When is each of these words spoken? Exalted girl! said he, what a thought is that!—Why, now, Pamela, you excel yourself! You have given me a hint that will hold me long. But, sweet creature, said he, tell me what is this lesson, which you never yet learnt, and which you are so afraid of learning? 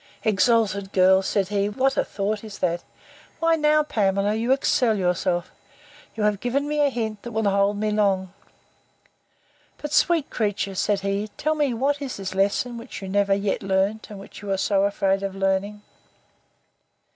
Exalted 0.23 0.93
girl! 0.93 1.21
said 1.21 1.49
he, 1.49 1.69
what 1.69 1.95
a 1.95 2.03
thought 2.03 2.43
is 2.43 2.57
that!—Why, 2.57 3.55
now, 3.55 3.83
Pamela, 3.83 4.33
you 4.33 4.51
excel 4.51 4.97
yourself! 4.97 5.51
You 6.15 6.23
have 6.23 6.39
given 6.39 6.67
me 6.67 6.81
a 6.81 6.89
hint 6.89 7.21
that 7.21 7.33
will 7.33 7.47
hold 7.47 7.77
me 7.77 7.91
long. 7.91 8.33
But, 9.77 9.93
sweet 9.93 10.31
creature, 10.31 10.73
said 10.73 11.01
he, 11.01 11.27
tell 11.37 11.53
me 11.53 11.75
what 11.75 12.01
is 12.01 12.17
this 12.17 12.33
lesson, 12.33 12.79
which 12.79 13.03
you 13.03 13.09
never 13.09 13.35
yet 13.35 13.61
learnt, 13.61 14.09
and 14.09 14.19
which 14.19 14.41
you 14.41 14.49
are 14.49 14.57
so 14.57 14.85
afraid 14.85 15.21
of 15.21 15.35
learning? 15.35 15.83